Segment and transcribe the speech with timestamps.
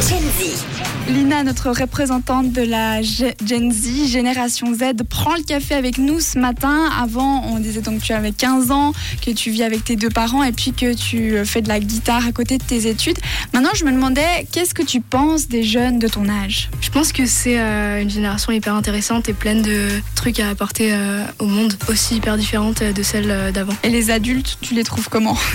[0.00, 0.66] Gen Z.
[1.08, 6.38] Lina, notre représentante de la Gen Z, Génération Z, prend le café avec nous ce
[6.38, 6.90] matin.
[7.00, 8.92] Avant, on disait donc que tu avais 15 ans,
[9.24, 12.26] que tu vis avec tes deux parents et puis que tu fais de la guitare
[12.26, 13.16] à côté de tes études.
[13.54, 16.68] Maintenant, je me demandais, qu'est-ce que tu penses des jeunes de ton âge?
[16.82, 20.92] Je pense que c'est euh, une génération hyper intéressante et pleine de trucs à apporter
[20.92, 23.74] euh, au monde, aussi hyper différente de celle euh, d'avant.
[23.82, 25.38] Et les adultes, tu les trouves comment?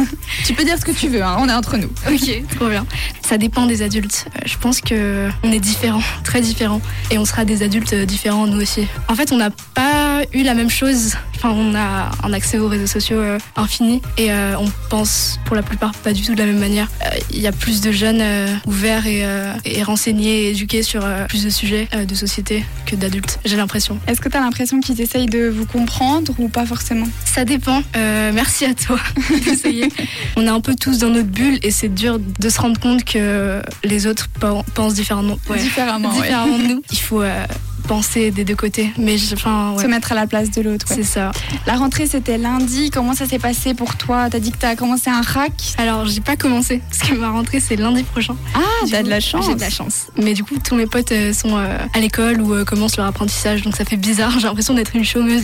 [0.46, 1.90] Tu peux dire ce que tu veux, hein, on est entre nous.
[2.10, 2.86] Ok, trop bien.
[3.32, 4.26] Ça dépend des adultes.
[4.46, 6.82] je pense que on est différents, très différents,
[7.12, 8.86] et on sera des adultes différents nous aussi.
[9.08, 11.16] En fait, on n'a pas eu la même chose.
[11.44, 13.20] Enfin, on a un accès aux réseaux sociaux
[13.56, 16.88] infini et on pense pour la plupart pas du tout de la même manière.
[17.32, 18.24] Il y a plus de jeunes
[18.68, 19.26] ouverts et,
[19.66, 23.98] et, renseignés et éduqués sur plus de sujets de société que d'adultes, j'ai l'impression.
[24.08, 27.08] Est-ce que tu as l'impression qu'ils essayent de vous comprendre ou pas forcément?
[27.26, 27.82] Ça dépend.
[27.96, 29.00] merci à toi
[29.44, 29.90] d'essayer.
[30.36, 33.04] on est un peu tous dans notre bulle et c'est dur de se rendre compte
[33.04, 34.30] que les autres
[34.74, 35.60] pensent différemment, ouais.
[35.60, 36.84] différemment, différemment de nous.
[36.92, 37.46] Il faut euh,
[37.82, 39.84] penser des deux côtés, mais enfin, ouais.
[39.84, 40.86] se mettre à la place de l'autre.
[40.88, 41.32] C'est ça.
[41.66, 42.90] La rentrée c'était lundi.
[42.90, 44.30] Comment ça s'est passé pour toi?
[44.30, 45.76] T'as dit que t'as commencé un rack?
[45.78, 48.36] Alors j'ai pas commencé parce que ma rentrée c'est lundi prochain.
[48.56, 48.60] Ah,
[48.90, 49.46] t'as de la chance.
[49.46, 50.08] J'ai de la chance.
[50.18, 53.62] Mais du coup tous mes potes euh, sont euh, à l'école ou commencent leur apprentissage,
[53.62, 54.32] donc ça fait bizarre.
[54.40, 55.44] J'ai l'impression d'être une chômeuse.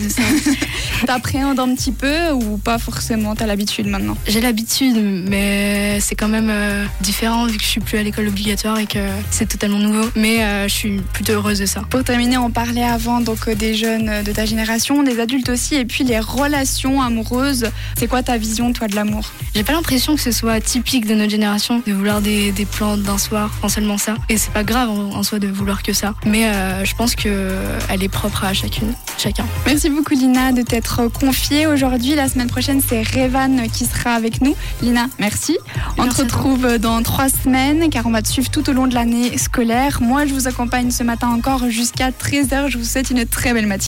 [1.06, 3.34] T'appréhendes un petit peu ou pas forcément?
[3.34, 4.16] T'as l'habitude maintenant?
[4.26, 4.96] J'ai l'habitude,
[5.28, 6.52] mais c'est quand même
[7.00, 8.98] différent vu que je suis plus à l'école obligatoire et que
[9.30, 10.08] c'est totalement nouveau.
[10.16, 11.82] Mais je suis plutôt heureuse de ça.
[11.88, 15.84] Pour terminer, on parlait avant donc des jeunes de ta génération, des adultes aussi, et
[15.84, 17.66] puis les relations amoureuses.
[17.96, 19.30] C'est quoi ta vision, toi, de l'amour?
[19.54, 22.96] J'ai pas l'impression que ce soit typique de notre génération de vouloir des, des plans
[22.96, 24.14] d'un soir, en seulement ça.
[24.28, 26.14] Et c'est pas grave en, soi de vouloir que ça.
[26.24, 27.52] Mais euh, je pense que
[27.88, 29.44] elle est propre à chacune, chacun.
[29.66, 32.14] Merci beaucoup, Lina, de t'être confiée aujourd'hui.
[32.14, 34.56] La semaine prochaine, c'est Revan qui sera avec nous.
[34.82, 35.58] Lina, merci.
[35.98, 38.94] On te retrouve dans trois semaines, car on va te suivre tout au long de
[38.94, 39.98] l'année scolaire.
[40.00, 42.68] Moi, je vous accompagne ce matin encore jusqu'à 13h.
[42.68, 43.68] Je vous souhaite une très belle matinée.